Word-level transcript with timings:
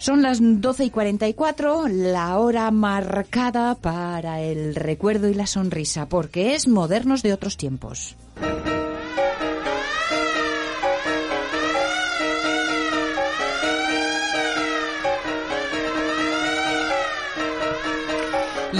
Son 0.00 0.22
las 0.22 0.38
12 0.40 0.86
y 0.86 0.90
44, 0.90 1.86
la 1.86 2.38
hora 2.38 2.70
marcada 2.70 3.74
para 3.74 4.40
el 4.40 4.74
recuerdo 4.74 5.28
y 5.28 5.34
la 5.34 5.46
sonrisa, 5.46 6.08
porque 6.08 6.54
es 6.54 6.68
modernos 6.68 7.22
de 7.22 7.34
otros 7.34 7.58
tiempos. 7.58 8.16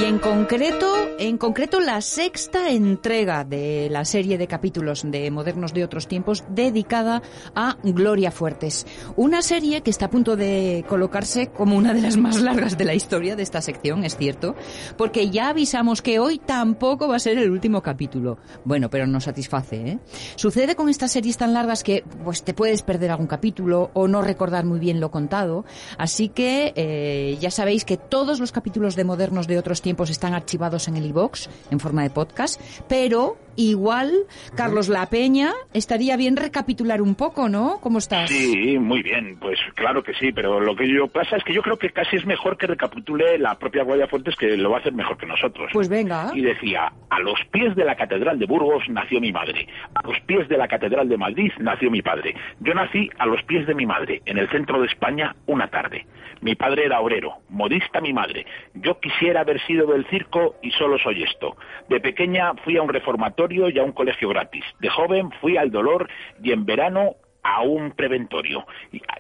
Y 0.01 0.05
en 0.05 0.19
concreto, 0.19 0.97
en 1.19 1.37
concreto 1.37 1.79
la 1.79 2.01
sexta 2.01 2.71
entrega 2.71 3.45
de 3.45 3.89
la 3.91 4.07
serie 4.07 4.39
de 4.39 4.47
capítulos 4.47 5.03
de 5.05 5.31
Modernos 5.31 5.75
de 5.75 5.85
otros 5.85 6.09
tiempos 6.09 6.43
dedicada 6.49 7.21
a 7.55 7.77
Gloria 7.83 8.31
Fuertes, 8.31 8.87
una 9.17 9.43
serie 9.43 9.83
que 9.83 9.91
está 9.91 10.07
a 10.07 10.11
punto 10.11 10.37
de 10.37 10.87
colocarse 10.89 11.49
como 11.49 11.77
una 11.77 11.93
de 11.93 12.01
las 12.01 12.17
más 12.17 12.41
largas 12.41 12.79
de 12.79 12.87
la 12.87 12.95
historia 12.95 13.37
de 13.37 13.43
esta 13.43 13.61
sección, 13.61 14.03
es 14.05 14.17
cierto, 14.17 14.57
porque 14.97 15.29
ya 15.29 15.51
avisamos 15.51 16.01
que 16.01 16.19
hoy 16.19 16.39
tampoco 16.39 17.07
va 17.07 17.17
a 17.17 17.19
ser 17.19 17.37
el 17.37 17.51
último 17.51 17.83
capítulo. 17.83 18.39
Bueno, 18.65 18.89
pero 18.89 19.07
nos 19.07 19.25
satisface, 19.25 19.77
¿eh? 19.77 19.99
Sucede 20.35 20.77
con 20.77 20.89
estas 20.89 21.13
series 21.13 21.37
tan 21.37 21.53
largas 21.53 21.83
que 21.83 22.05
pues 22.25 22.43
te 22.43 22.55
puedes 22.55 22.81
perder 22.81 23.11
algún 23.11 23.27
capítulo 23.27 23.91
o 23.93 24.09
no 24.09 24.23
recordar 24.23 24.65
muy 24.65 24.79
bien 24.79 24.99
lo 24.99 25.11
contado, 25.11 25.67
así 25.99 26.31
que 26.31 26.73
eh, 26.75 27.37
ya 27.39 27.51
sabéis 27.51 27.85
que 27.85 27.99
todos 27.99 28.41
los 28.41 28.51
capítulos 28.51 28.97
de 28.97 29.05
Modernos 29.05 29.47
de 29.47 29.59
otros 29.59 29.83
tiempos 29.83 29.90
están 30.11 30.35
archivados 30.35 30.89
en 30.89 30.97
el 30.97 31.07
iBox 31.07 31.49
en 31.71 31.81
forma 31.81 32.03
de 32.03 32.11
podcast, 32.11 32.61
pero 32.89 33.37
igual, 33.69 34.13
Carlos 34.57 34.89
La 34.89 35.07
Peña, 35.07 35.53
estaría 35.73 36.17
bien 36.17 36.37
recapitular 36.37 37.03
un 37.03 37.15
poco, 37.15 37.49
¿no? 37.49 37.79
¿Cómo 37.81 37.99
estás? 37.99 38.31
Sí, 38.31 38.79
muy 38.79 39.03
bien, 39.03 39.39
pues 39.41 39.59
claro 39.75 40.03
que 40.03 40.15
sí, 40.15 40.33
pero 40.33 40.61
lo 40.61 40.75
que 40.75 40.89
yo 40.89 41.09
pasa 41.09 41.37
es 41.37 41.45
que 41.45 41.53
yo 41.53 41.63
creo 41.63 41.79
que 41.79 41.91
casi 41.91 42.17
es 42.17 42.27
mejor 42.27 42.57
que 42.57 42.67
recapitule 42.67 43.39
la 43.39 43.59
propia 43.59 43.85
Guardia 43.85 44.07
Fuentes, 44.09 44.37
que 44.37 44.57
lo 44.57 44.71
va 44.71 44.79
a 44.79 44.81
hacer 44.81 44.93
mejor 44.93 45.19
que 45.19 45.27
nosotros. 45.27 45.71
Pues 45.73 45.89
venga. 45.89 46.31
Y 46.35 46.43
decía, 46.43 46.93
a 47.09 47.21
los 47.21 47.39
pies 47.51 47.75
de 47.77 47.85
la 47.85 47.97
Catedral 47.97 48.39
de 48.39 48.47
Burgos 48.47 48.85
nació 48.89 49.21
mi 49.21 49.33
madre, 49.33 49.67
a 49.95 50.07
los 50.07 50.19
pies 50.21 50.49
de 50.49 50.57
la 50.57 50.69
Catedral 50.69 51.09
de 51.09 51.19
Madrid 51.19 51.53
nació 51.59 51.91
mi 51.91 52.03
padre. 52.03 52.35
Yo 52.61 52.75
nací 52.75 53.11
a 53.19 53.27
los 53.27 53.43
pies 53.43 53.67
de 53.67 53.75
mi 53.75 53.87
madre, 53.87 54.23
en 54.25 54.39
el 54.39 54.49
centro 54.51 54.81
de 54.81 54.87
España, 54.87 55.37
una 55.47 55.69
tarde. 55.69 56.07
Mi 56.41 56.55
padre 56.55 56.87
era 56.87 57.01
obrero, 57.01 57.35
modista 57.51 58.01
mi 58.01 58.15
madre. 58.15 58.47
Yo 58.75 58.99
quisiera 58.99 59.43
haber 59.43 59.61
sido 59.67 59.87
del 59.89 60.07
circo 60.07 60.57
y 60.63 60.71
solo 60.71 60.99
soy 60.99 61.23
esto. 61.23 61.57
De 61.89 62.01
pequeña 62.01 62.55
fui 62.65 62.79
a 62.79 62.83
un 62.83 62.89
reformatorio 62.89 63.50
y 63.51 63.79
a 63.79 63.83
un 63.83 63.93
colegio 63.93 64.29
gratis. 64.29 64.65
De 64.81 64.89
joven 64.89 65.31
fui 65.41 65.57
al 65.57 65.71
dolor 65.71 66.09
y 66.43 66.53
en 66.53 66.65
verano 66.65 67.17
a 67.43 67.63
un 67.63 67.93
preventorio. 67.93 68.67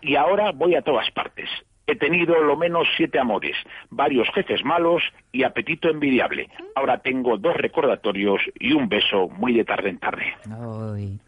Y, 0.02 0.14
ahora 0.16 0.52
voy 0.52 0.74
a 0.74 0.82
todas 0.82 1.10
partes. 1.10 1.48
He 1.86 1.96
tenido 1.96 2.40
lo 2.40 2.56
menos 2.56 2.86
siete 2.96 3.18
amores, 3.18 3.56
varios 3.90 4.28
jefes 4.32 4.64
malos 4.64 5.02
y 5.32 5.42
apetito 5.42 5.88
envidiable. 5.88 6.48
Ahora 6.76 6.98
tengo 6.98 7.36
dos 7.36 7.56
recordatorios 7.56 8.40
y 8.60 8.72
un 8.72 8.88
beso 8.88 9.28
muy 9.28 9.54
de 9.54 9.64
tarde 9.64 9.88
en 9.88 9.98
tarde. 9.98 10.24
Ay. 10.48 11.18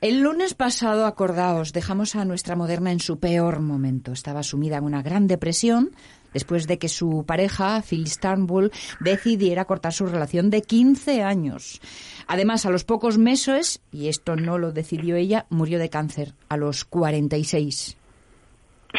El 0.00 0.22
lunes 0.22 0.54
pasado, 0.54 1.06
acordaos, 1.06 1.72
dejamos 1.72 2.16
a 2.16 2.24
nuestra 2.24 2.56
moderna 2.56 2.90
en 2.90 3.00
su 3.00 3.20
peor 3.20 3.60
momento. 3.60 4.12
Estaba 4.12 4.42
sumida 4.42 4.78
en 4.78 4.84
una 4.84 5.02
gran 5.02 5.28
depresión 5.28 5.90
después 6.32 6.66
de 6.66 6.78
que 6.78 6.88
su 6.88 7.24
pareja, 7.26 7.82
Phil 7.82 8.06
Starnbull, 8.06 8.70
decidiera 9.00 9.64
cortar 9.64 9.92
su 9.92 10.06
relación 10.06 10.50
de 10.50 10.62
15 10.62 11.22
años. 11.22 11.80
Además, 12.26 12.66
a 12.66 12.70
los 12.70 12.84
pocos 12.84 13.18
meses, 13.18 13.82
y 13.92 14.08
esto 14.08 14.36
no 14.36 14.58
lo 14.58 14.72
decidió 14.72 15.16
ella, 15.16 15.46
murió 15.50 15.78
de 15.78 15.90
cáncer 15.90 16.32
a 16.48 16.56
los 16.56 16.84
46. 16.84 17.96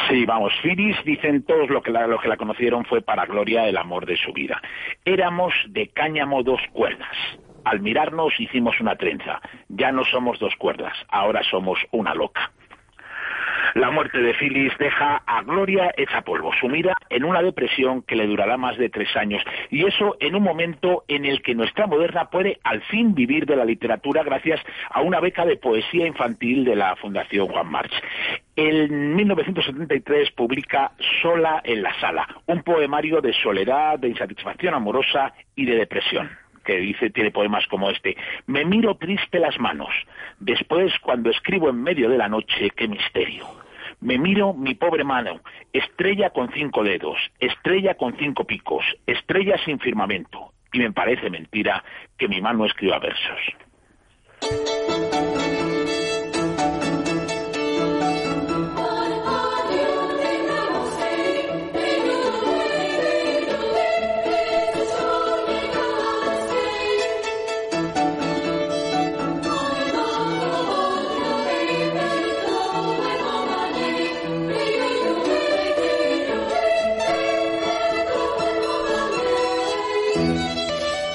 Sí, 0.10 0.26
vamos, 0.26 0.54
Firis, 0.62 0.96
dicen 1.04 1.44
todos 1.44 1.70
lo 1.70 1.82
que, 1.82 1.92
la, 1.92 2.08
lo 2.08 2.20
que 2.20 2.30
la 2.30 2.38
conocieron 2.38 2.86
fue 2.86 3.02
para 3.02 3.26
Gloria 3.26 3.68
el 3.68 3.78
amor 3.78 4.06
de 4.06 4.16
su 4.16 4.32
vida. 4.32 4.62
Éramos 5.04 5.54
de 5.68 5.90
cáñamo 5.90 6.44
dos 6.44 6.62
cuerdas. 6.72 7.16
Al 7.66 7.82
mirarnos 7.82 8.40
hicimos 8.40 8.80
una 8.80 8.96
trenza. 8.96 9.42
Ya 9.68 9.92
no 9.92 10.04
somos 10.06 10.40
dos 10.40 10.56
cuerdas, 10.56 10.94
ahora 11.10 11.44
somos 11.44 11.80
una 11.92 12.16
loca. 12.16 12.52
La 13.74 13.90
muerte 13.90 14.18
de 14.18 14.34
Phyllis 14.34 14.78
deja 14.78 15.24
a 15.26 15.44
Gloria 15.44 15.94
hecha 15.96 16.22
polvo, 16.22 16.52
sumida 16.60 16.94
en 17.10 17.24
una 17.24 17.42
depresión 17.42 18.02
que 18.02 18.16
le 18.16 18.28
durará 18.28 18.58
más 18.58 18.78
de 18.78 18.90
tres 18.90 19.16
años. 19.16 19.42
Y 19.70 19.86
eso 19.86 20.18
en 20.20 20.36
un 20.36 20.44
momento 20.44 21.04
en 21.08 21.26
el 21.26 21.42
que 21.42 21.56
nuestra 21.56 21.88
moderna 21.88 22.26
puede 22.26 22.60
al 22.64 22.82
fin 22.84 23.16
vivir 23.16 23.46
de 23.46 23.56
la 23.56 23.64
literatura 23.64 24.24
gracias 24.24 24.60
a 24.90 25.02
una 25.02 25.22
beca 25.22 25.46
de 25.46 25.56
poesía 25.56 26.06
infantil 26.06 26.66
de 26.66 26.76
la 26.76 26.96
Fundación 26.98 27.48
Juan 27.48 27.72
March. 27.72 27.94
En 28.58 29.16
1973 29.16 30.32
publica 30.32 30.92
Sola 31.22 31.62
en 31.64 31.82
la 31.82 31.98
sala, 32.00 32.28
un 32.48 32.64
poemario 32.64 33.22
de 33.22 33.34
soledad, 33.34 34.00
de 34.00 34.10
insatisfacción 34.10 34.74
amorosa 34.74 35.34
y 35.56 35.66
de 35.66 35.76
depresión 35.76 36.30
que 36.64 36.78
dice, 36.78 37.10
tiene 37.10 37.32
poemas 37.32 37.66
como 37.68 37.90
este. 37.90 38.18
Me 38.48 38.66
miro 38.66 38.96
triste 38.96 39.40
las 39.40 39.60
manos. 39.60 39.94
Después, 40.40 40.94
cuando 41.00 41.30
escribo 41.30 41.70
en 41.70 41.82
medio 41.82 42.10
de 42.10 42.18
la 42.18 42.30
noche, 42.30 42.72
qué 42.76 42.88
misterio. 42.88 43.48
Me 44.00 44.18
miro 44.18 44.54
mi 44.54 44.74
pobre 44.74 45.04
mano, 45.04 45.42
estrella 45.74 46.32
con 46.32 46.52
cinco 46.52 46.84
dedos, 46.84 47.18
estrella 47.40 47.96
con 47.96 48.18
cinco 48.18 48.46
picos, 48.46 48.84
estrella 49.06 49.58
sin 49.64 49.80
firmamento. 49.80 50.54
Y 50.74 50.80
me 50.80 50.92
parece 50.92 51.30
mentira 51.30 51.84
que 52.18 52.28
mi 52.28 52.42
mano 52.42 52.66
escriba 52.66 52.98
versos. 53.00 53.40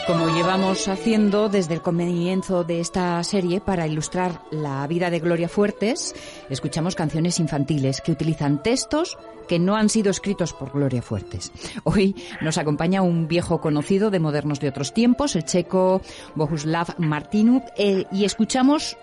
Como 0.07 0.29
llevamos 0.29 0.87
haciendo 0.87 1.49
desde 1.49 1.75
el 1.75 1.83
comienzo 1.83 2.63
de 2.63 2.79
esta 2.81 3.23
serie 3.25 3.61
para 3.61 3.89
ilustrar 3.89 4.41
la 4.53 4.87
vida 4.87 5.11
de 5.11 5.19
Gloria 5.19 5.49
Fuertes, 5.49 6.15
escuchamos 6.49 6.95
canciones 6.95 7.41
infantiles 7.41 8.01
que 8.01 8.13
utilizan 8.13 8.63
textos 8.63 9.19
que 9.49 9.59
no 9.59 9.75
han 9.75 9.89
sido 9.89 10.11
escritos 10.11 10.53
por 10.53 10.71
Gloria 10.71 11.03
Fuertes. 11.03 11.51
Hoy 11.83 12.15
nos 12.41 12.57
acompaña 12.57 13.03
un 13.03 13.27
viejo 13.27 13.61
conocido 13.61 14.13
de 14.13 14.21
modernos 14.21 14.61
de 14.61 14.69
otros 14.69 14.95
tiempos, 14.95 15.35
el 15.35 15.45
checo 15.45 16.01
Bohuslav 16.37 16.95
Martinuk, 16.99 17.65
eh, 17.77 18.05
y 18.13 18.25
escuchamos 18.25 18.97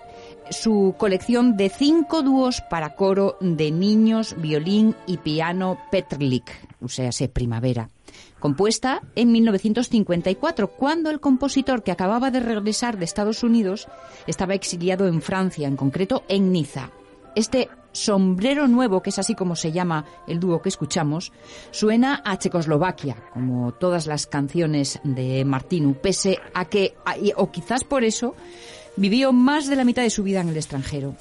su 0.52 0.96
colección 0.98 1.58
de 1.58 1.68
cinco 1.68 2.22
dúos 2.22 2.62
para 2.70 2.96
coro 2.96 3.38
de 3.42 3.72
niños, 3.72 4.36
violín 4.38 4.96
y 5.06 5.18
piano 5.18 5.78
Petrlik, 5.92 6.50
o 6.82 6.88
sea, 6.88 7.12
se 7.12 7.28
primavera 7.28 7.90
compuesta 8.44 9.02
en 9.16 9.32
1954, 9.32 10.68
cuando 10.68 11.10
el 11.10 11.22
compositor 11.22 11.82
que 11.82 11.94
acababa 11.94 12.30
de 12.30 12.42
regresar 12.42 12.98
de 12.98 13.06
Estados 13.06 13.42
Unidos 13.42 13.88
estaba 14.28 14.54
exiliado 14.54 15.08
en 15.08 15.22
Francia, 15.22 15.66
en 15.66 15.78
concreto 15.78 16.26
en 16.28 16.52
Niza. 16.52 16.90
Este 17.36 17.70
sombrero 17.94 18.68
nuevo, 18.68 19.02
que 19.02 19.12
es 19.12 19.20
así 19.20 19.34
como 19.34 19.56
se 19.56 19.72
llama 19.72 20.04
el 20.28 20.42
dúo 20.42 20.62
que 20.62 20.68
escuchamos, 20.68 21.32
suena 21.72 22.22
a 22.26 22.38
Checoslovaquia, 22.38 23.16
como 23.32 23.72
todas 23.76 24.08
las 24.08 24.28
canciones 24.28 25.00
de 25.06 25.46
Martinu, 25.46 25.94
pese 25.94 26.38
a 26.54 26.66
que, 26.66 26.96
o 27.38 27.50
quizás 27.50 27.86
por 27.86 28.04
eso, 28.04 28.36
vivió 28.98 29.32
más 29.32 29.70
de 29.70 29.78
la 29.78 29.86
mitad 29.86 30.02
de 30.02 30.10
su 30.10 30.22
vida 30.22 30.42
en 30.42 30.50
el 30.50 30.58
extranjero. 30.58 31.16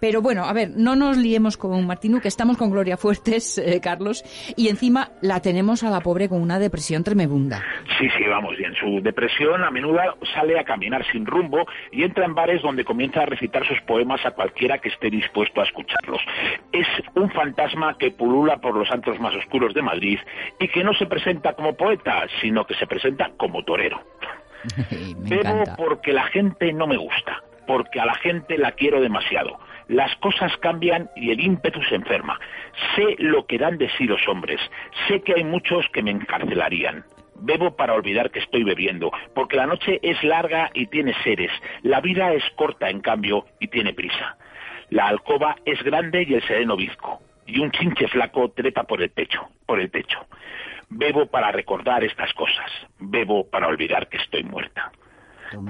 Pero 0.00 0.20
bueno, 0.20 0.44
a 0.44 0.52
ver, 0.52 0.70
no 0.76 0.94
nos 0.94 1.16
liemos 1.16 1.56
con 1.56 1.86
Martinu, 1.86 2.20
que 2.20 2.28
estamos 2.28 2.56
con 2.56 2.70
Gloria 2.70 2.96
Fuertes, 2.96 3.58
eh, 3.58 3.80
Carlos, 3.82 4.22
y 4.56 4.68
encima 4.68 5.10
la 5.22 5.40
tenemos 5.40 5.82
a 5.82 5.90
la 5.90 6.00
pobre 6.00 6.28
con 6.28 6.42
una 6.42 6.58
depresión 6.58 7.02
tremenda. 7.02 7.62
Sí, 7.98 8.08
sí, 8.16 8.24
vamos 8.28 8.56
bien. 8.56 8.74
Su 8.74 9.00
depresión 9.02 9.64
a 9.64 9.70
menudo 9.70 9.98
sale 10.34 10.58
a 10.58 10.64
caminar 10.64 11.04
sin 11.10 11.24
rumbo 11.24 11.66
y 11.90 12.02
entra 12.02 12.24
en 12.24 12.34
bares 12.34 12.62
donde 12.62 12.84
comienza 12.84 13.22
a 13.22 13.26
recitar 13.26 13.66
sus 13.66 13.80
poemas 13.82 14.24
a 14.26 14.32
cualquiera 14.32 14.78
que 14.78 14.90
esté 14.90 15.10
dispuesto 15.10 15.60
a 15.60 15.64
escucharlos. 15.64 16.20
Es 16.72 16.86
un 17.14 17.30
fantasma 17.30 17.96
que 17.98 18.10
pulula 18.10 18.58
por 18.58 18.76
los 18.76 18.90
antros 18.90 19.18
más 19.18 19.34
oscuros 19.34 19.74
de 19.74 19.82
Madrid 19.82 20.18
y 20.60 20.68
que 20.68 20.84
no 20.84 20.92
se 20.94 21.06
presenta 21.06 21.54
como 21.54 21.74
poeta, 21.74 22.26
sino 22.40 22.66
que 22.66 22.74
se 22.74 22.86
presenta 22.86 23.30
como 23.36 23.64
torero. 23.64 24.02
Pero 25.28 25.64
porque 25.76 26.12
la 26.12 26.24
gente 26.24 26.72
no 26.72 26.86
me 26.86 26.96
gusta, 26.96 27.42
porque 27.66 28.00
a 28.00 28.06
la 28.06 28.14
gente 28.14 28.58
la 28.58 28.72
quiero 28.72 29.00
demasiado 29.00 29.58
las 29.88 30.14
cosas 30.16 30.56
cambian 30.58 31.10
y 31.16 31.30
el 31.30 31.40
ímpetu 31.40 31.82
se 31.82 31.94
enferma. 31.94 32.38
Sé 32.94 33.16
lo 33.18 33.46
que 33.46 33.58
dan 33.58 33.78
de 33.78 33.88
sí 33.90 34.04
los 34.04 34.26
hombres. 34.28 34.60
Sé 35.06 35.20
que 35.22 35.34
hay 35.34 35.44
muchos 35.44 35.86
que 35.92 36.02
me 36.02 36.10
encarcelarían. 36.10 37.04
Bebo 37.38 37.76
para 37.76 37.94
olvidar 37.94 38.30
que 38.30 38.38
estoy 38.38 38.64
bebiendo, 38.64 39.12
porque 39.34 39.56
la 39.56 39.66
noche 39.66 40.00
es 40.02 40.22
larga 40.24 40.70
y 40.72 40.86
tiene 40.86 41.14
seres. 41.22 41.50
La 41.82 42.00
vida 42.00 42.32
es 42.32 42.42
corta, 42.56 42.88
en 42.88 43.00
cambio, 43.00 43.46
y 43.60 43.68
tiene 43.68 43.92
prisa. 43.92 44.36
La 44.88 45.08
alcoba 45.08 45.56
es 45.64 45.82
grande 45.82 46.24
y 46.26 46.34
el 46.34 46.42
sereno 46.42 46.76
bizco. 46.76 47.20
y 47.48 47.60
un 47.60 47.70
chinche 47.70 48.08
flaco 48.08 48.50
trepa 48.50 48.82
por 48.82 49.00
el 49.00 49.10
pecho, 49.10 49.48
por 49.66 49.78
el 49.78 49.88
techo. 49.88 50.26
Bebo 50.88 51.26
para 51.26 51.52
recordar 51.52 52.02
estas 52.02 52.32
cosas, 52.34 52.70
bebo 52.98 53.48
para 53.48 53.68
olvidar 53.68 54.08
que 54.08 54.16
estoy 54.16 54.42
muerta. 54.42 54.90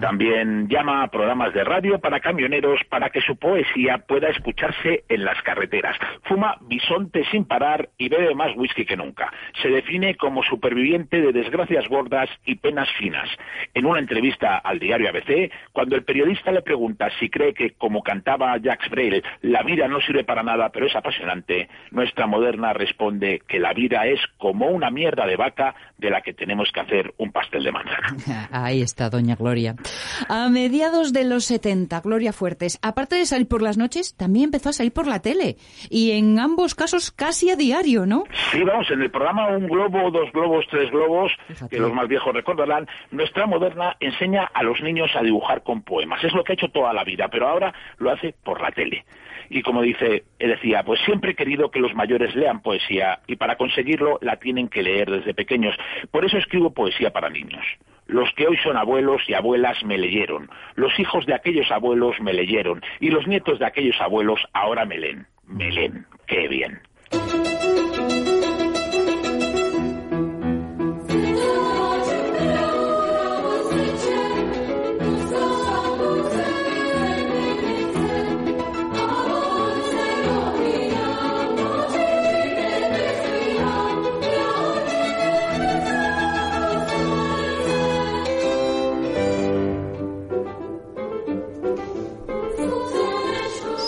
También 0.01 0.69
llama 0.69 1.03
a 1.03 1.09
programas 1.09 1.53
de 1.55 1.65
radio 1.65 1.99
para 1.99 2.21
camioneros 2.21 2.81
para 2.89 3.11
que 3.11 3.21
su 3.21 3.37
poesía 3.37 3.99
pueda 3.99 4.29
escucharse 4.29 5.05
en 5.09 5.25
las 5.25 5.41
carreteras. 5.43 5.97
Fuma 6.25 6.57
bisonte 6.63 7.25
sin 7.31 7.45
parar 7.45 7.89
y 7.99 8.09
bebe 8.09 8.35
más 8.35 8.57
whisky 8.57 8.85
que 8.85 8.97
nunca. 8.97 9.33
Se 9.63 9.69
define 9.69 10.17
como 10.17 10.43
superviviente 10.43 11.21
de 11.21 11.33
desgracias 11.33 11.89
gordas 11.89 12.29
y 12.45 12.57
penas 12.57 12.89
finas. 12.99 13.29
En 13.75 13.87
una 13.87 13.99
entrevista 13.99 14.59
al 14.59 14.79
diario 14.79 15.09
ABC, 15.09 15.51
cuando 15.73 15.97
el 15.97 16.05
periodista 16.05 16.53
le 16.53 16.63
pregunta 16.63 17.09
si 17.19 17.29
cree 17.29 17.55
que, 17.55 17.73
como 17.73 18.03
cantaba 18.03 18.57
Jacques 18.59 18.91
Brel, 18.91 19.23
la 19.43 19.63
vida 19.63 19.89
no 19.89 20.01
sirve 20.01 20.25
para 20.25 20.43
nada 20.43 20.71
pero 20.71 20.87
es 20.87 20.97
apasionante, 20.97 21.69
nuestra 21.91 22.27
moderna 22.27 22.73
responde 22.73 23.41
que 23.49 23.59
la 23.59 23.73
vida 23.73 24.07
es 24.07 24.21
como 24.39 24.67
una 24.69 24.91
mierda 24.91 25.27
de 25.27 25.37
vaca 25.37 25.75
de 25.99 26.11
la 26.11 26.21
que 26.21 26.35
tenemos 26.35 26.71
que 26.73 26.81
hacer 26.81 27.15
un 27.19 27.33
pastel 27.33 27.65
de 27.65 27.73
manzana. 27.73 28.17
Ahí 28.53 28.83
está, 28.83 29.09
doña 29.09 29.37
Gloria. 29.37 29.66
A 30.29 30.49
mediados 30.49 31.13
de 31.13 31.25
los 31.25 31.45
70, 31.47 32.01
Gloria 32.01 32.33
Fuertes, 32.33 32.79
aparte 32.83 33.17
de 33.17 33.27
salir 33.27 33.49
por 33.49 33.63
las 33.63 33.79
noches, 33.79 34.17
también 34.17 34.47
empezó 34.47 34.69
a 34.69 34.73
salir 34.73 34.93
por 34.93 35.07
la 35.07 35.21
tele. 35.21 35.57
Y 35.91 36.13
en 36.13 36.39
ambos 36.39 36.75
casos 36.75 37.11
casi 37.11 37.51
a 37.51 37.57
diario, 37.57 38.07
¿no? 38.07 38.25
Sí, 38.53 38.63
vamos, 38.63 38.91
en 38.91 39.03
el 39.03 39.11
programa 39.11 39.49
Un 39.49 39.67
Globo, 39.67 40.11
Dos 40.11 40.31
Globos, 40.33 40.67
Tres 40.71 40.91
Globos, 40.91 41.33
que 41.71 41.79
los 41.79 41.93
más 41.93 42.09
viejos 42.09 42.33
recordarán, 42.35 42.87
nuestra 43.11 43.47
moderna 43.47 43.97
enseña 44.01 44.45
a 44.53 44.63
los 44.63 44.81
niños 44.83 45.11
a 45.15 45.23
dibujar 45.23 45.63
con 45.63 45.83
poemas. 45.83 46.23
Es 46.23 46.33
lo 46.33 46.45
que 46.45 46.53
ha 46.53 46.55
hecho 46.55 46.69
toda 46.69 46.93
la 46.93 47.05
vida, 47.05 47.29
pero 47.29 47.49
ahora 47.49 47.75
lo 47.99 48.11
hace 48.11 48.35
por 48.45 48.61
la 48.61 48.71
tele 48.71 49.05
y 49.49 49.63
como 49.63 49.83
dice, 49.83 50.25
decía, 50.39 50.83
pues 50.83 51.01
siempre 51.05 51.33
he 51.33 51.35
querido 51.35 51.71
que 51.71 51.81
los 51.81 51.95
mayores 51.95 52.35
lean 52.35 52.61
poesía 52.61 53.21
y 53.27 53.37
para 53.37 53.57
conseguirlo 53.57 54.19
la 54.21 54.37
tienen 54.37 54.69
que 54.69 54.83
leer 54.83 55.11
desde 55.11 55.35
pequeños. 55.35 55.77
Por 56.11 56.25
eso 56.25 56.39
escribo 56.39 56.71
poesía 56.71 57.11
para 57.11 57.31
niños. 57.31 57.65
Los 58.07 58.33
que 58.35 58.47
hoy 58.47 58.57
son 58.59 58.77
abuelos 58.77 59.23
y 59.29 59.35
abuelas 59.35 59.83
me 59.85 59.99
leyeron, 59.99 60.49
los 60.75 60.99
hijos 60.99 61.27
de 61.27 61.35
aquellos 61.35 61.71
abuelos 61.71 62.21
me 62.21 62.33
leyeron 62.33 62.83
y 63.01 63.11
los 63.11 63.27
nietos 63.27 63.59
de 63.59 63.67
aquellos 63.67 64.01
abuelos 64.01 64.41
ahora 64.53 64.85
me 64.85 64.99
leen. 64.99 65.27
Me 65.47 65.71
leen. 65.71 66.07
Qué 66.27 66.49
bien. 66.49 66.81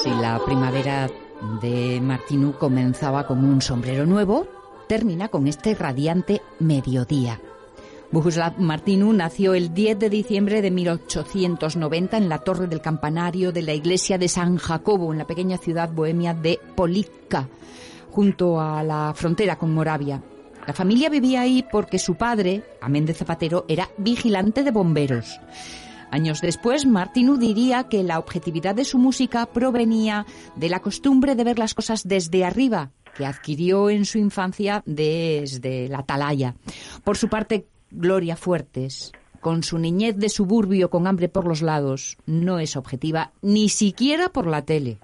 La 0.06 0.40
primavera 0.44 1.10
de 1.60 2.00
Martinú 2.00 2.52
comenzaba 2.52 3.26
con 3.26 3.44
un 3.44 3.60
sombrero 3.60 4.06
nuevo, 4.06 4.46
termina 4.86 5.28
con 5.28 5.48
este 5.48 5.74
radiante 5.74 6.40
mediodía. 6.60 7.40
Bohuslav 8.12 8.58
Martinú 8.58 9.12
nació 9.12 9.54
el 9.54 9.74
10 9.74 9.98
de 9.98 10.10
diciembre 10.10 10.62
de 10.62 10.70
1890 10.70 12.16
en 12.16 12.28
la 12.28 12.38
torre 12.38 12.68
del 12.68 12.80
campanario 12.80 13.50
de 13.50 13.62
la 13.62 13.74
iglesia 13.74 14.18
de 14.18 14.28
San 14.28 14.56
Jacobo, 14.56 15.12
en 15.12 15.18
la 15.18 15.26
pequeña 15.26 15.58
ciudad 15.58 15.90
bohemia 15.90 16.32
de 16.32 16.60
Polivka, 16.76 17.48
junto 18.10 18.60
a 18.60 18.82
la 18.84 19.12
frontera 19.16 19.56
con 19.56 19.74
Moravia. 19.74 20.22
La 20.66 20.74
familia 20.74 21.10
vivía 21.10 21.40
ahí 21.40 21.64
porque 21.70 21.98
su 21.98 22.14
padre, 22.14 22.62
amén 22.80 23.04
de 23.04 23.14
Zapatero, 23.14 23.64
era 23.68 23.88
vigilante 23.96 24.62
de 24.62 24.70
bomberos. 24.70 25.40
Años 26.10 26.40
después, 26.40 26.86
Martinu 26.86 27.36
diría 27.36 27.88
que 27.88 28.02
la 28.02 28.18
objetividad 28.18 28.74
de 28.74 28.84
su 28.84 28.98
música 28.98 29.46
provenía 29.46 30.24
de 30.56 30.68
la 30.68 30.80
costumbre 30.80 31.34
de 31.34 31.44
ver 31.44 31.58
las 31.58 31.74
cosas 31.74 32.08
desde 32.08 32.44
arriba, 32.44 32.90
que 33.16 33.26
adquirió 33.26 33.90
en 33.90 34.04
su 34.04 34.18
infancia 34.18 34.82
desde 34.86 35.88
la 35.88 35.98
atalaya. 35.98 36.54
Por 37.04 37.16
su 37.16 37.28
parte, 37.28 37.66
Gloria 37.90 38.36
Fuertes, 38.36 39.12
con 39.40 39.62
su 39.62 39.78
niñez 39.78 40.16
de 40.16 40.28
suburbio 40.28 40.90
con 40.90 41.06
hambre 41.06 41.28
por 41.28 41.46
los 41.46 41.62
lados, 41.62 42.16
no 42.26 42.58
es 42.58 42.76
objetiva 42.76 43.32
ni 43.42 43.68
siquiera 43.68 44.30
por 44.30 44.46
la 44.46 44.64
tele. 44.64 44.98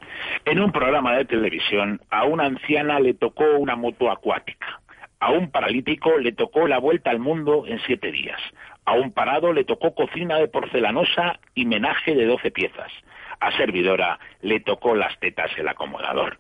En 0.45 0.61
un 0.61 0.73
programa 0.73 1.17
de 1.17 1.25
televisión, 1.25 2.01
a 2.11 2.25
una 2.25 2.45
anciana 2.45 3.01
le 3.01 3.15
tocó 3.15 3.45
una 3.59 3.77
moto 3.77 4.11
acuática. 4.11 4.81
A 5.21 5.33
un 5.33 5.51
paralítico 5.51 6.19
le 6.19 6.33
tocó 6.33 6.69
la 6.69 6.79
vuelta 6.79 7.11
al 7.11 7.19
mundo 7.19 7.65
en 7.67 7.79
siete 7.87 8.13
días. 8.13 8.39
A 8.87 8.93
un 8.93 9.13
parado 9.13 9.53
le 9.53 9.65
tocó 9.65 9.95
cocina 9.95 10.39
de 10.39 10.49
porcelanosa 10.49 11.39
y 11.55 11.65
menaje 11.65 12.15
de 12.15 12.27
doce 12.27 12.51
piezas. 12.51 12.93
A 13.41 13.57
servidora 13.57 14.19
le 14.43 14.61
tocó 14.61 14.95
las 14.95 15.19
tetas 15.21 15.51
el 15.57 15.69
acomodador. 15.69 16.39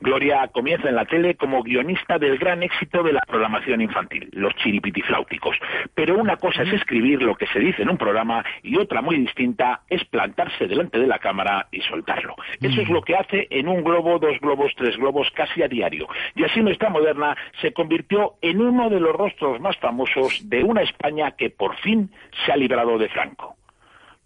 Gloria 0.00 0.48
comienza 0.48 0.88
en 0.88 0.96
la 0.96 1.04
tele 1.04 1.34
como 1.34 1.62
guionista 1.62 2.18
del 2.18 2.38
gran 2.38 2.62
éxito 2.62 3.02
de 3.02 3.12
la 3.12 3.20
programación 3.20 3.80
infantil, 3.82 4.30
los 4.32 4.54
chiripitifláuticos. 4.56 5.56
Pero 5.94 6.16
una 6.16 6.36
cosa 6.36 6.62
es 6.62 6.72
escribir 6.72 7.22
lo 7.22 7.34
que 7.34 7.46
se 7.48 7.58
dice 7.58 7.82
en 7.82 7.90
un 7.90 7.98
programa 7.98 8.42
y 8.62 8.76
otra 8.78 9.02
muy 9.02 9.16
distinta 9.18 9.82
es 9.88 10.02
plantarse 10.06 10.66
delante 10.66 10.98
de 10.98 11.06
la 11.06 11.18
cámara 11.18 11.68
y 11.70 11.82
soltarlo. 11.82 12.34
Eso 12.60 12.80
es 12.80 12.88
lo 12.88 13.02
que 13.02 13.16
hace 13.16 13.46
en 13.50 13.68
un 13.68 13.84
globo, 13.84 14.18
dos 14.18 14.40
globos, 14.40 14.72
tres 14.76 14.96
globos 14.96 15.30
casi 15.34 15.62
a 15.62 15.68
diario. 15.68 16.08
Y 16.34 16.44
así 16.44 16.60
nuestra 16.62 16.88
moderna 16.88 17.36
se 17.60 17.72
convirtió 17.72 18.36
en 18.40 18.60
uno 18.60 18.88
de 18.88 19.00
los 19.00 19.14
rostros 19.14 19.60
más 19.60 19.76
famosos 19.78 20.48
de 20.48 20.64
una 20.64 20.82
España 20.82 21.32
que 21.32 21.50
por 21.50 21.76
fin 21.76 22.10
se 22.44 22.52
ha 22.52 22.56
librado 22.56 22.96
de 22.96 23.08
Franco 23.10 23.59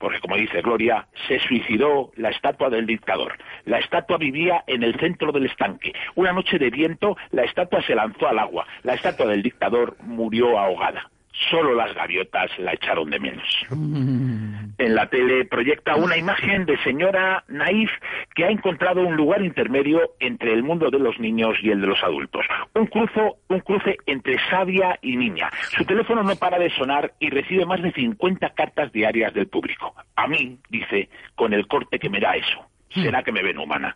porque 0.04 0.20
como 0.20 0.36
dice 0.36 0.60
Gloria, 0.60 1.06
se 1.26 1.38
suicidó 1.38 2.12
la 2.16 2.28
estatua 2.28 2.68
del 2.68 2.84
dictador. 2.84 3.38
La 3.64 3.78
estatua 3.78 4.18
vivía 4.18 4.62
en 4.66 4.82
el 4.82 5.00
centro 5.00 5.32
del 5.32 5.46
estanque. 5.46 5.94
Una 6.14 6.34
noche 6.34 6.58
de 6.58 6.68
viento, 6.68 7.16
la 7.30 7.44
estatua 7.44 7.80
se 7.80 7.94
lanzó 7.94 8.28
al 8.28 8.38
agua. 8.38 8.66
La 8.82 8.92
estatua 8.92 9.24
del 9.28 9.42
dictador 9.42 9.96
murió 10.02 10.58
ahogada 10.58 11.10
solo 11.50 11.74
las 11.74 11.92
gaviotas 11.94 12.50
la 12.58 12.74
echaron 12.74 13.10
de 13.10 13.18
menos. 13.18 13.66
En 14.78 14.94
la 14.94 15.08
tele 15.08 15.44
proyecta 15.44 15.96
una 15.96 16.16
imagen 16.16 16.66
de 16.66 16.76
señora 16.82 17.44
naif 17.48 17.90
que 18.34 18.44
ha 18.44 18.50
encontrado 18.50 19.02
un 19.02 19.16
lugar 19.16 19.42
intermedio 19.42 20.00
entre 20.20 20.52
el 20.52 20.62
mundo 20.62 20.90
de 20.90 20.98
los 20.98 21.18
niños 21.20 21.56
y 21.62 21.70
el 21.70 21.80
de 21.80 21.86
los 21.86 22.02
adultos. 22.02 22.44
Un, 22.74 22.86
cruzo, 22.86 23.36
un 23.48 23.60
cruce 23.60 23.96
entre 24.06 24.38
sabia 24.50 24.98
y 25.02 25.16
niña. 25.16 25.50
Su 25.76 25.84
teléfono 25.84 26.22
no 26.22 26.36
para 26.36 26.58
de 26.58 26.70
sonar 26.70 27.12
y 27.20 27.30
recibe 27.30 27.66
más 27.66 27.82
de 27.82 27.92
50 27.92 28.50
cartas 28.50 28.92
diarias 28.92 29.32
del 29.34 29.46
público. 29.46 29.94
A 30.16 30.26
mí, 30.26 30.58
dice, 30.68 31.08
con 31.34 31.52
el 31.52 31.66
corte 31.66 31.98
que 31.98 32.10
me 32.10 32.20
da 32.20 32.34
eso. 32.34 32.66
¿Será 32.94 33.22
que 33.22 33.32
me 33.32 33.42
ven 33.42 33.58
humana? 33.58 33.94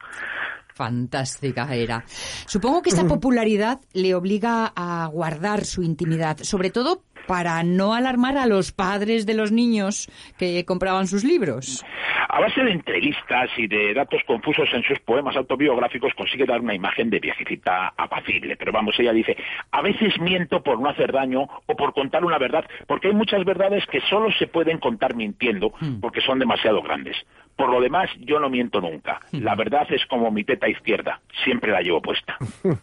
Fantástica 0.75 1.75
era. 1.75 2.05
Supongo 2.47 2.83
que 2.83 2.91
esa 2.91 3.05
popularidad 3.05 3.81
le 3.95 4.15
obliga 4.15 4.73
a 4.77 5.07
guardar 5.07 5.65
su 5.65 5.83
intimidad, 5.83 6.39
sobre 6.39 6.71
todo 6.71 7.03
para 7.27 7.63
no 7.63 7.95
alarmar 7.95 8.37
a 8.37 8.47
los 8.47 8.73
padres 8.73 9.27
de 9.27 9.35
los 9.35 9.53
niños 9.53 10.09
que 10.39 10.65
compraban 10.65 11.07
sus 11.07 11.25
libros. 11.25 11.85
A 12.29 12.41
base 12.41 12.63
de 12.63 12.73
entrevistas 12.73 13.51
y 13.57 13.67
de 13.67 13.95
datos 13.95 14.23
confusos 14.27 14.69
en 14.73 14.83
sus 14.83 14.99
poemas 15.01 15.37
autobiográficos 15.37 16.13
consigue 16.15 16.45
dar 16.45 16.61
una 16.61 16.75
imagen 16.75 17.09
de 17.11 17.21
viejecita 17.21 17.95
apacible. 17.97 18.57
Pero 18.57 18.73
vamos, 18.73 18.95
ella 18.99 19.13
dice, 19.13 19.37
a 19.71 19.83
veces 19.83 20.21
miento 20.21 20.63
por 20.63 20.81
no 20.81 20.91
hacer 20.91 21.13
daño 21.13 21.49
o 21.67 21.77
por 21.77 21.95
contar 21.95 22.25
una 22.25 22.39
verdad, 22.39 22.65
porque 22.87 23.09
hay 23.09 23.15
muchas 23.15 23.45
verdades 23.45 23.85
que 23.87 24.01
solo 24.03 24.31
se 24.33 24.47
pueden 24.47 24.79
contar 24.79 25.15
mintiendo 25.15 25.73
hmm. 25.81 26.01
porque 26.01 26.21
son 26.21 26.39
demasiado 26.39 26.83
grandes. 26.83 27.17
Por 27.57 27.71
lo 27.71 27.81
demás, 27.81 28.09
yo 28.19 28.39
no 28.39 28.51
miento 28.51 28.81
nunca. 28.81 29.21
Hmm. 29.33 29.43
La 29.43 29.55
verdad 29.55 29.87
es 29.91 30.05
como 30.07 30.31
mi 30.31 30.45
teta 30.45 30.69
izquierda, 30.69 31.21
siempre 31.45 31.73
la 31.73 31.81
llevo 31.81 32.03
puesta. 32.03 32.37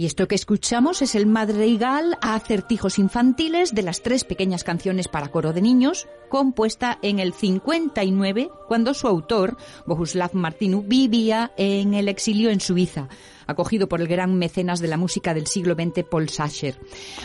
Y 0.00 0.06
esto 0.06 0.28
que 0.28 0.36
escuchamos 0.36 1.02
es 1.02 1.16
el 1.16 1.26
madrigal 1.26 2.16
a 2.22 2.36
acertijos 2.36 3.00
infantiles 3.00 3.74
de 3.74 3.82
las 3.82 4.00
tres 4.00 4.22
pequeñas 4.22 4.62
canciones 4.62 5.08
para 5.08 5.32
coro 5.32 5.52
de 5.52 5.60
niños, 5.60 6.06
compuesta 6.28 7.00
en 7.02 7.18
el 7.18 7.32
59, 7.32 8.48
cuando 8.68 8.94
su 8.94 9.08
autor, 9.08 9.56
Bohuslav 9.86 10.34
Martinu, 10.34 10.84
vivía 10.86 11.50
en 11.56 11.94
el 11.94 12.08
exilio 12.08 12.50
en 12.50 12.60
Suiza, 12.60 13.08
acogido 13.48 13.88
por 13.88 14.00
el 14.00 14.06
gran 14.06 14.36
mecenas 14.36 14.78
de 14.78 14.86
la 14.86 14.98
música 14.98 15.34
del 15.34 15.48
siglo 15.48 15.74
XX, 15.74 16.04
Paul 16.08 16.28
Sacher. 16.28 16.78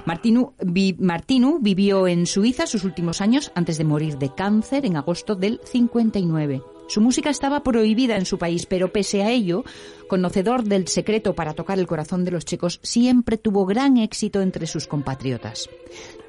Martinu, 0.05 1.59
vivió 1.61 2.07
en 2.07 2.25
Suiza 2.25 2.65
sus 2.65 2.85
últimos 2.85 3.21
años 3.21 3.51
antes 3.53 3.77
de 3.77 3.83
morir 3.83 4.17
de 4.17 4.33
cáncer 4.33 4.87
en 4.87 4.97
agosto 4.97 5.35
del 5.35 5.61
59. 5.63 6.63
Su 6.87 7.01
música 7.01 7.29
estaba 7.29 7.63
prohibida 7.63 8.17
en 8.17 8.25
su 8.25 8.37
país, 8.37 8.65
pero 8.65 8.91
pese 8.91 9.23
a 9.23 9.31
ello, 9.31 9.63
conocedor 10.07 10.63
del 10.63 10.87
secreto 10.87 11.33
para 11.33 11.53
tocar 11.53 11.79
el 11.79 11.87
corazón 11.87 12.25
de 12.25 12.31
los 12.31 12.45
checos, 12.45 12.79
siempre 12.83 13.37
tuvo 13.37 13.65
gran 13.65 13.97
éxito 13.97 14.41
entre 14.41 14.67
sus 14.67 14.87
compatriotas. 14.87 15.69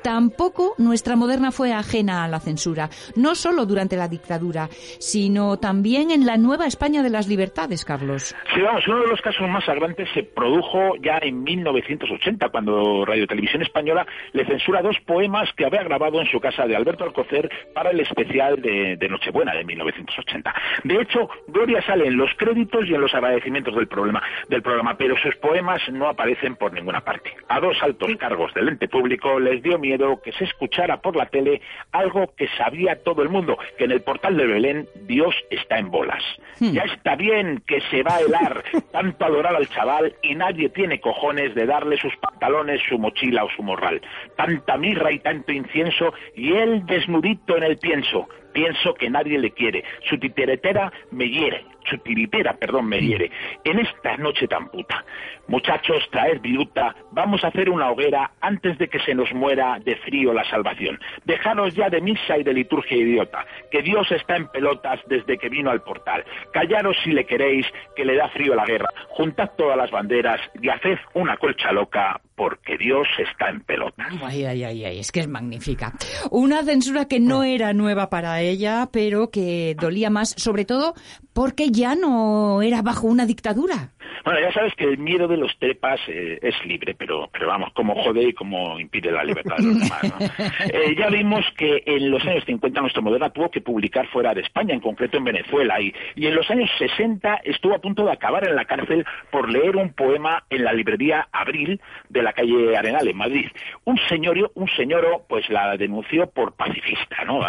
Tampoco 0.04 0.74
nuestra 0.76 1.16
moderna 1.16 1.50
fue 1.50 1.72
ajena 1.72 2.24
a 2.24 2.28
la 2.28 2.38
censura, 2.38 2.90
no 3.16 3.34
solo 3.34 3.64
durante 3.64 3.96
la 3.96 4.06
dictadura, 4.06 4.68
sino 4.98 5.58
también 5.58 6.10
en 6.10 6.26
la 6.26 6.36
nueva 6.36 6.66
España 6.66 7.02
de 7.02 7.08
las 7.08 7.26
libertades, 7.26 7.86
Carlos. 7.86 8.36
Sí, 8.54 8.60
vamos, 8.60 8.86
uno 8.86 9.00
de 9.00 9.06
los 9.06 9.22
casos 9.22 9.48
más 9.48 9.64
sangrantes 9.64 10.06
se 10.12 10.22
produjo 10.22 10.96
ya 11.02 11.18
en 11.22 11.42
1980, 11.42 12.50
cuando 12.50 13.06
Radio 13.06 13.26
Televisión 13.26 13.62
Española 13.62 14.06
le 14.34 14.44
censura 14.44 14.82
dos 14.82 14.98
poemas 15.06 15.48
que 15.56 15.64
había 15.64 15.82
grabado 15.82 16.20
en 16.20 16.26
su 16.26 16.38
casa 16.38 16.66
de 16.66 16.76
Alberto 16.76 17.04
Alcocer 17.04 17.50
para 17.72 17.90
el 17.90 18.00
especial 18.00 18.60
de, 18.60 19.08
Nochebuena 19.08 19.54
de 19.54 19.64
1980. 19.64 20.54
De 20.84 21.00
hecho, 21.00 21.30
Gloria 21.48 21.80
sale 21.80 22.08
en 22.08 22.18
los 22.18 22.30
créditos 22.36 22.84
y 22.86 22.94
en 22.94 23.00
los 23.00 23.14
agradecimientos 23.14 23.63
del, 23.72 23.88
problema, 23.88 24.22
del 24.48 24.62
programa, 24.62 24.96
pero 24.96 25.16
sus 25.16 25.34
poemas 25.36 25.80
no 25.90 26.08
aparecen 26.08 26.56
por 26.56 26.72
ninguna 26.72 27.00
parte. 27.00 27.34
A 27.48 27.60
dos 27.60 27.76
altos 27.82 28.10
cargos 28.18 28.52
del 28.54 28.68
ente 28.68 28.88
público 28.88 29.38
les 29.38 29.62
dio 29.62 29.78
miedo 29.78 30.20
que 30.22 30.32
se 30.32 30.44
escuchara 30.44 31.00
por 31.00 31.16
la 31.16 31.26
tele 31.26 31.60
algo 31.92 32.34
que 32.36 32.48
sabía 32.56 33.02
todo 33.02 33.22
el 33.22 33.28
mundo, 33.28 33.58
que 33.78 33.84
en 33.84 33.92
el 33.92 34.02
portal 34.02 34.36
de 34.36 34.46
Belén 34.46 34.88
Dios 35.06 35.34
está 35.50 35.78
en 35.78 35.90
bolas. 35.90 36.22
Hmm. 36.60 36.72
Ya 36.72 36.82
está 36.82 37.16
bien 37.16 37.62
que 37.66 37.80
se 37.90 38.02
va 38.02 38.16
a 38.16 38.20
helar 38.20 38.64
tanto 38.92 39.24
adorar 39.24 39.56
al 39.56 39.68
chaval 39.68 40.14
y 40.22 40.34
nadie 40.34 40.68
tiene 40.68 41.00
cojones 41.00 41.54
de 41.54 41.66
darle 41.66 41.96
sus 41.96 42.14
pantalones, 42.16 42.80
su 42.88 42.98
mochila 42.98 43.44
o 43.44 43.50
su 43.50 43.62
morral. 43.62 44.00
Tanta 44.36 44.76
mirra 44.76 45.12
y 45.12 45.18
tanto 45.18 45.52
incienso 45.52 46.12
y 46.34 46.52
él 46.52 46.84
desnudito 46.86 47.56
en 47.56 47.64
el 47.64 47.78
pienso 47.78 48.28
pienso 48.54 48.94
que 48.94 49.10
nadie 49.10 49.38
le 49.38 49.50
quiere. 49.50 49.84
Su 50.08 50.18
titeretera 50.18 50.90
me 51.10 51.28
hiere, 51.28 51.66
su 51.90 51.98
tiritera, 51.98 52.54
perdón, 52.54 52.86
me 52.86 53.00
hiere. 53.00 53.30
En 53.64 53.78
esta 53.78 54.16
noche 54.16 54.48
tan 54.48 54.68
puta. 54.68 55.04
Muchachos, 55.48 56.02
traed 56.10 56.40
viruta, 56.40 56.94
vamos 57.10 57.44
a 57.44 57.48
hacer 57.48 57.68
una 57.68 57.90
hoguera 57.90 58.30
antes 58.40 58.78
de 58.78 58.88
que 58.88 59.00
se 59.00 59.14
nos 59.14 59.32
muera 59.34 59.78
de 59.80 59.96
frío 59.96 60.32
la 60.32 60.48
salvación. 60.48 60.98
Dejaros 61.24 61.74
ya 61.74 61.90
de 61.90 62.00
misa 62.00 62.38
y 62.38 62.44
de 62.44 62.54
liturgia 62.54 62.96
idiota, 62.96 63.44
que 63.70 63.82
Dios 63.82 64.10
está 64.10 64.36
en 64.36 64.48
pelotas 64.48 65.00
desde 65.06 65.36
que 65.36 65.50
vino 65.50 65.70
al 65.70 65.82
portal. 65.82 66.24
Callaros 66.52 66.96
si 67.04 67.10
le 67.10 67.26
queréis, 67.26 67.66
que 67.94 68.04
le 68.04 68.16
da 68.16 68.28
frío 68.28 68.54
la 68.54 68.64
guerra. 68.64 68.88
Juntad 69.08 69.50
todas 69.58 69.76
las 69.76 69.90
banderas 69.90 70.40
y 70.62 70.68
haced 70.70 70.98
una 71.12 71.36
colcha 71.36 71.72
loca 71.72 72.20
porque 72.36 72.76
Dios 72.76 73.06
está 73.18 73.48
en 73.48 73.60
pelotas. 73.60 74.06
Ay, 74.22 74.44
ay, 74.44 74.64
ay, 74.64 74.84
ay, 74.84 74.98
es 74.98 75.12
que 75.12 75.20
es 75.20 75.28
magnífica. 75.28 75.94
Una 76.30 76.62
censura 76.64 77.06
que 77.06 77.20
no 77.20 77.44
era 77.44 77.72
nueva 77.72 78.10
para 78.10 78.40
ella, 78.40 78.88
pero 78.92 79.30
que 79.30 79.76
dolía 79.80 80.10
más, 80.10 80.34
sobre 80.36 80.64
todo 80.64 80.94
porque 81.32 81.70
ya 81.70 81.94
no 81.94 82.62
era 82.62 82.82
bajo 82.82 83.06
una 83.06 83.26
dictadura. 83.26 83.93
Bueno, 84.24 84.40
ya 84.40 84.52
sabes 84.52 84.74
que 84.74 84.84
el 84.84 84.98
miedo 84.98 85.28
de 85.28 85.36
los 85.36 85.56
trepas 85.58 86.00
eh, 86.08 86.38
es 86.40 86.54
libre, 86.64 86.94
pero, 86.94 87.28
pero 87.32 87.46
vamos, 87.46 87.72
como 87.74 87.94
jode 88.02 88.28
y 88.28 88.32
como 88.32 88.80
impide 88.80 89.10
la 89.10 89.22
libertad 89.22 89.56
de 89.56 89.64
los 89.64 89.80
demás. 89.80 90.02
Eh, 90.64 90.94
ya 90.98 91.08
vimos 91.08 91.44
que 91.56 91.82
en 91.84 92.10
los 92.10 92.24
años 92.24 92.44
50 92.46 92.80
nuestro 92.80 93.02
Moderna 93.02 93.30
tuvo 93.30 93.50
que 93.50 93.60
publicar 93.60 94.06
fuera 94.08 94.34
de 94.34 94.40
España, 94.40 94.74
en 94.74 94.80
concreto 94.80 95.18
en 95.18 95.24
Venezuela, 95.24 95.80
y, 95.80 95.94
y 96.16 96.26
en 96.26 96.34
los 96.34 96.50
años 96.50 96.70
60 96.78 97.40
estuvo 97.44 97.74
a 97.74 97.80
punto 97.80 98.04
de 98.04 98.12
acabar 98.12 98.48
en 98.48 98.56
la 98.56 98.64
cárcel 98.64 99.04
por 99.30 99.50
leer 99.50 99.76
un 99.76 99.92
poema 99.92 100.44
en 100.50 100.64
la 100.64 100.72
librería 100.72 101.28
Abril 101.32 101.80
de 102.08 102.22
la 102.22 102.32
calle 102.32 102.76
Arenal, 102.76 103.08
en 103.08 103.16
Madrid. 103.16 103.46
Un 103.84 103.98
señor, 104.08 104.50
un 104.54 104.68
señoro, 104.76 105.24
pues 105.28 105.48
la 105.50 105.76
denunció 105.76 106.28
por 106.30 106.54
pacifista, 106.54 107.24
¿no? 107.24 107.40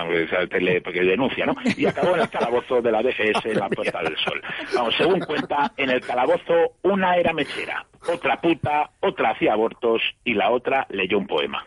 Porque 0.84 1.04
denuncia, 1.04 1.46
¿no? 1.46 1.56
Y 1.78 1.86
acabó 1.86 2.16
en 2.16 2.22
el 2.22 2.30
calabozo 2.30 2.82
de 2.82 2.92
la 2.92 3.02
DGS 3.02 3.46
en 3.46 3.60
la 3.60 3.70
Puerta 3.70 4.02
del 4.02 4.18
Sol. 4.18 4.42
Vamos, 4.76 4.96
según 4.96 5.20
cuenta, 5.22 5.72
en 5.78 5.90
el 5.90 6.02
calabozo 6.02 6.65
una 6.84 7.16
era 7.18 7.34
mechera, 7.34 7.86
otra 8.08 8.40
puta, 8.42 8.90
otra 9.02 9.32
hacía 9.32 9.54
abortos 9.54 10.02
y 10.24 10.34
la 10.34 10.52
otra 10.52 10.86
leyó 10.90 11.18
un 11.18 11.28
poema. 11.28 11.66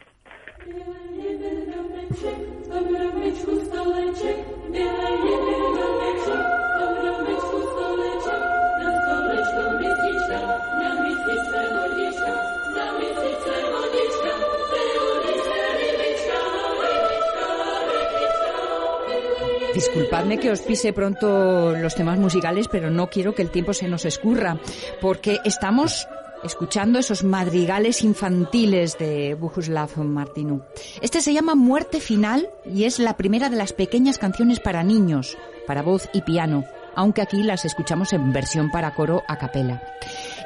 Disculpadme 19.79 20.41
que 20.43 20.51
os 20.51 20.59
pise 20.59 20.93
pronto 20.93 21.71
los 21.79 21.95
temas 21.95 22.19
musicales, 22.19 22.67
pero 22.67 22.91
no 22.91 23.07
quiero 23.07 23.33
que 23.33 23.43
el 23.43 23.51
tiempo 23.53 23.73
se 23.73 23.87
nos 23.87 24.05
escurra, 24.05 24.59
porque 25.01 25.39
estamos 25.45 26.09
escuchando 26.43 26.99
esos 26.99 27.23
madrigales 27.23 28.03
infantiles 28.03 28.99
de 28.99 29.37
Bohuslav 29.37 29.97
Martinu. 29.99 30.63
Este 31.01 31.21
se 31.21 31.33
llama 31.33 31.55
Muerte 31.55 32.01
Final 32.01 32.51
y 32.67 32.87
es 32.87 32.99
la 32.99 33.17
primera 33.17 33.51
de 33.51 33.57
las 33.57 33.73
pequeñas 33.73 34.19
canciones 34.19 34.59
para 34.59 34.83
niños, 34.83 35.39
para 35.65 35.83
voz 35.83 36.09
y 36.13 36.23
piano, 36.23 36.65
aunque 36.97 37.23
aquí 37.23 37.45
las 37.45 37.65
escuchamos 37.65 38.13
en 38.13 38.33
versión 38.33 38.73
para 38.73 38.97
coro 38.97 39.23
a 39.29 39.39
capela. 39.39 39.81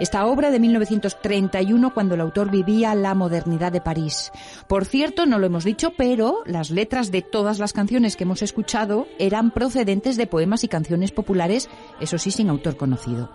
Esta 0.00 0.26
obra 0.26 0.50
de 0.50 0.60
1931 0.60 1.94
cuando 1.94 2.14
el 2.14 2.20
autor 2.20 2.50
vivía 2.50 2.94
la 2.94 3.14
modernidad 3.14 3.72
de 3.72 3.80
París. 3.80 4.32
Por 4.66 4.84
cierto, 4.84 5.26
no 5.26 5.38
lo 5.38 5.46
hemos 5.46 5.64
dicho, 5.64 5.92
pero 5.96 6.38
las 6.46 6.70
letras 6.70 7.10
de 7.10 7.22
todas 7.22 7.58
las 7.58 7.72
canciones 7.72 8.16
que 8.16 8.24
hemos 8.24 8.42
escuchado 8.42 9.06
eran 9.18 9.50
procedentes 9.50 10.16
de 10.16 10.26
poemas 10.26 10.64
y 10.64 10.68
canciones 10.68 11.12
populares, 11.12 11.68
eso 12.00 12.18
sí, 12.18 12.30
sin 12.30 12.48
autor 12.48 12.76
conocido. 12.76 13.30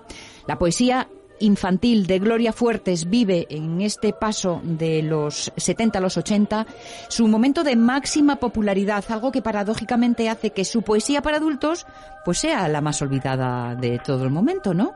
La 0.47 0.57
poesía 0.57 1.07
infantil 1.39 2.07
de 2.07 2.19
Gloria 2.19 2.53
Fuertes 2.53 3.09
vive 3.09 3.47
en 3.49 3.81
este 3.81 4.13
paso 4.13 4.61
de 4.63 5.03
los 5.03 5.51
70 5.55 5.99
a 5.99 6.01
los 6.01 6.17
80 6.17 6.65
su 7.09 7.27
momento 7.27 7.63
de 7.63 7.75
máxima 7.75 8.37
popularidad, 8.37 9.03
algo 9.09 9.31
que 9.31 9.41
paradójicamente 9.41 10.29
hace 10.29 10.51
que 10.51 10.65
su 10.65 10.81
poesía 10.81 11.21
para 11.21 11.37
adultos 11.37 11.85
pues 12.25 12.39
sea 12.39 12.67
la 12.67 12.81
más 12.81 13.01
olvidada 13.01 13.75
de 13.75 13.99
todo 13.99 14.23
el 14.23 14.31
momento, 14.31 14.73
¿no? 14.73 14.95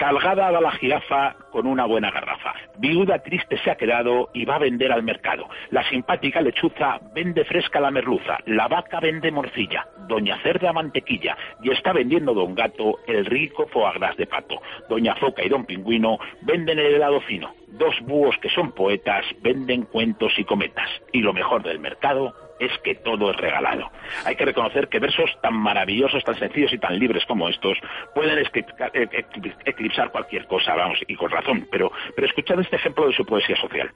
Calgada 0.00 0.50
va 0.50 0.62
la 0.62 0.70
jirafa 0.70 1.36
con 1.52 1.66
una 1.66 1.84
buena 1.84 2.10
garrafa. 2.10 2.54
Viuda 2.78 3.18
triste 3.18 3.58
se 3.58 3.70
ha 3.70 3.74
quedado 3.74 4.30
y 4.32 4.46
va 4.46 4.54
a 4.54 4.58
vender 4.58 4.90
al 4.92 5.02
mercado. 5.02 5.46
La 5.72 5.86
simpática 5.90 6.40
lechuza 6.40 6.98
vende 7.14 7.44
fresca 7.44 7.80
la 7.80 7.90
merluza. 7.90 8.38
La 8.46 8.66
vaca 8.66 8.98
vende 8.98 9.30
morcilla. 9.30 9.86
Doña 10.08 10.38
Cerda 10.42 10.72
mantequilla. 10.72 11.36
Y 11.62 11.70
está 11.70 11.92
vendiendo 11.92 12.32
Don 12.32 12.54
Gato 12.54 13.00
el 13.06 13.26
rico 13.26 13.66
foie 13.66 13.92
gras 13.98 14.16
de 14.16 14.26
pato. 14.26 14.62
Doña 14.88 15.16
Foca 15.16 15.44
y 15.44 15.50
Don 15.50 15.66
Pingüino 15.66 16.18
venden 16.40 16.78
el 16.78 16.94
helado 16.94 17.20
fino. 17.20 17.52
Dos 17.66 18.00
búhos 18.00 18.38
que 18.38 18.48
son 18.48 18.72
poetas 18.72 19.26
venden 19.42 19.82
cuentos 19.82 20.32
y 20.38 20.44
cometas. 20.44 20.88
Y 21.12 21.20
lo 21.20 21.34
mejor 21.34 21.62
del 21.62 21.78
mercado 21.78 22.34
es 22.60 22.70
que 22.84 22.94
todo 22.94 23.30
es 23.30 23.36
regalado. 23.36 23.90
Hay 24.24 24.36
que 24.36 24.44
reconocer 24.44 24.88
que 24.88 25.00
versos 25.00 25.30
tan 25.42 25.54
maravillosos, 25.54 26.22
tan 26.24 26.38
sencillos 26.38 26.72
y 26.72 26.78
tan 26.78 26.98
libres 26.98 27.24
como 27.26 27.48
estos 27.48 27.78
pueden 28.14 28.38
eh, 28.38 29.24
eclipsar 29.64 30.12
cualquier 30.12 30.46
cosa, 30.46 30.74
vamos, 30.74 30.98
y 31.08 31.16
con 31.16 31.30
razón, 31.30 31.66
pero, 31.72 31.90
pero 32.14 32.26
escuchad 32.26 32.60
este 32.60 32.76
ejemplo 32.76 33.08
de 33.08 33.14
su 33.14 33.24
poesía 33.24 33.56
social. 33.56 33.90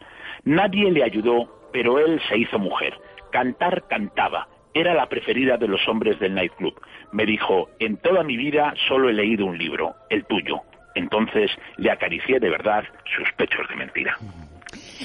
Nadie 0.44 0.90
le 0.90 1.04
ayudó, 1.04 1.68
pero 1.72 1.98
él 1.98 2.20
se 2.28 2.38
hizo 2.38 2.58
mujer. 2.58 2.94
Cantar 3.30 3.86
cantaba, 3.88 4.48
era 4.72 4.94
la 4.94 5.06
preferida 5.06 5.56
de 5.56 5.68
los 5.68 5.86
hombres 5.86 6.18
del 6.18 6.34
nightclub. 6.34 6.80
Me 7.12 7.26
dijo, 7.26 7.68
en 7.78 7.96
toda 7.98 8.22
mi 8.24 8.36
vida 8.36 8.74
solo 8.88 9.08
he 9.08 9.12
leído 9.12 9.46
un 9.46 9.58
libro, 9.58 9.94
el 10.10 10.24
tuyo. 10.24 10.62
Entonces 10.94 11.50
le 11.76 11.90
acaricié 11.90 12.40
de 12.40 12.50
verdad 12.50 12.84
sus 13.16 13.30
pechos 13.32 13.68
de 13.68 13.76
mentira. 13.76 14.16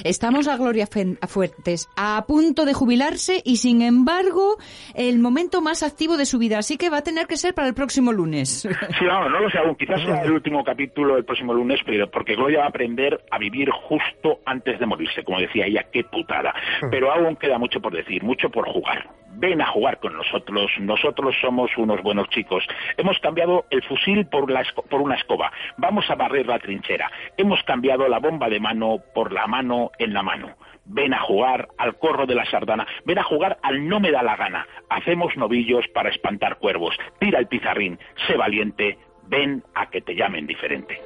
Estamos 0.04 0.48
a 0.48 0.56
Gloria 0.56 0.86
Fuertes 0.86 1.88
a 1.96 2.24
punto 2.26 2.64
de 2.64 2.72
jubilarse 2.72 3.42
y 3.44 3.56
sin 3.56 3.82
embargo 3.82 4.56
el 4.94 5.18
momento 5.18 5.60
más 5.60 5.82
activo 5.82 6.16
de 6.16 6.26
su 6.26 6.38
vida, 6.38 6.58
así 6.58 6.76
que 6.76 6.90
va 6.90 6.98
a 6.98 7.02
tener 7.02 7.26
que 7.26 7.36
ser 7.36 7.54
para 7.54 7.68
el 7.68 7.74
próximo 7.74 8.12
lunes. 8.12 8.68
Sí, 9.00 9.06
no, 9.06 9.28
no 9.28 9.40
lo 9.40 9.50
sé 9.50 9.58
aún, 9.58 9.76
quizás 9.76 10.02
sea 10.02 10.22
el 10.22 10.32
último 10.32 10.64
capítulo 10.64 11.14
del 11.14 11.24
próximo 11.24 11.54
lunes, 11.54 11.80
pero 11.86 12.10
porque 12.10 12.34
Gloria 12.34 12.60
va 12.60 12.64
a 12.66 12.68
aprender 12.68 13.24
a 13.30 13.38
vivir 13.38 13.70
justo 13.70 14.40
antes 14.44 14.78
de 14.78 14.86
morirse, 14.86 15.24
como 15.24 15.40
decía 15.40 15.66
ella, 15.66 15.86
qué 15.90 16.04
putada. 16.04 16.52
Pero 16.90 17.12
aún 17.12 17.36
queda 17.36 17.56
mucho 17.58 17.80
por 17.80 17.94
decir, 17.94 18.22
mucho 18.22 18.50
por 18.50 18.68
jugar. 18.68 19.08
Ven 19.32 19.62
a 19.62 19.66
jugar 19.66 19.98
con 20.00 20.14
nosotros, 20.14 20.70
nosotros 20.80 21.34
somos 21.40 21.70
unos 21.76 22.02
buenos 22.02 22.28
chicos. 22.30 22.64
Hemos 22.96 23.18
cambiado 23.20 23.64
el 23.70 23.82
fusil 23.82 24.26
por, 24.26 24.50
la 24.50 24.64
por 24.88 25.00
una 25.00 25.14
escoba, 25.14 25.52
vamos 25.76 26.08
a 26.10 26.14
barrer 26.14 26.46
la 26.46 26.58
trinchera. 26.58 27.10
Hemos 27.36 27.62
cambiado 27.62 28.08
la 28.08 28.18
bomba 28.18 28.48
de 28.48 28.60
mano 28.60 28.98
por 29.14 29.32
la 29.32 29.46
mano 29.46 29.90
en 29.98 30.12
la 30.12 30.22
mano. 30.22 30.56
Ven 30.84 31.14
a 31.14 31.20
jugar 31.20 31.68
al 31.78 31.96
corro 31.98 32.26
de 32.26 32.34
la 32.34 32.44
sardana, 32.50 32.86
ven 33.04 33.18
a 33.18 33.22
jugar 33.22 33.58
al 33.62 33.86
no 33.86 34.00
me 34.00 34.10
da 34.10 34.22
la 34.22 34.36
gana. 34.36 34.66
Hacemos 34.88 35.36
novillos 35.36 35.86
para 35.94 36.10
espantar 36.10 36.58
cuervos. 36.58 36.96
Tira 37.18 37.38
el 37.38 37.46
pizarrín, 37.46 37.98
sé 38.26 38.36
valiente, 38.36 38.98
ven 39.28 39.62
a 39.74 39.88
que 39.88 40.00
te 40.00 40.14
llamen 40.14 40.46
diferente. 40.46 41.00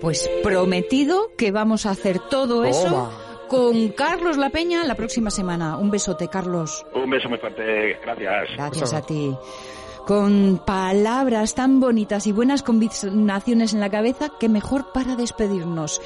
Pues 0.00 0.28
prometido 0.42 1.28
que 1.38 1.52
vamos 1.52 1.86
a 1.86 1.90
hacer 1.90 2.18
todo 2.18 2.64
eso 2.64 3.31
con 3.52 3.88
Carlos 3.88 4.38
La 4.38 4.48
Peña 4.48 4.82
la 4.82 4.94
próxima 4.94 5.30
semana. 5.30 5.76
Un 5.76 5.90
besote, 5.90 6.26
Carlos. 6.28 6.86
Un 6.94 7.10
beso 7.10 7.28
muy 7.28 7.36
fuerte, 7.36 7.98
gracias. 8.02 8.48
Gracias 8.56 8.94
a 8.94 9.02
ti. 9.02 9.36
con 10.06 10.62
palabras 10.66 11.54
tan 11.54 11.78
bonitas 11.78 12.26
y 12.26 12.32
buenas 12.32 12.62
combinaciones 12.62 13.74
en 13.74 13.80
la 13.80 13.90
cabeza, 13.90 14.32
que 14.40 14.48
mejor 14.48 14.90
para 14.92 15.16
despedirnos. 15.16 16.00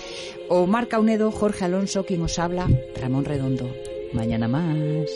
Omar 0.49 0.89
Caunedo, 0.89 1.31
Jorge 1.31 1.65
Alonso, 1.65 2.05
quien 2.05 2.23
os 2.23 2.39
habla, 2.41 2.67
Ramón 3.01 3.25
Redondo. 3.25 3.71
Mañana 4.13 4.49
más. 4.49 5.09